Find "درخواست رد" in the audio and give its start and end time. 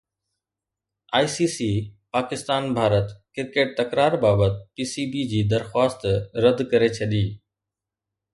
5.53-6.59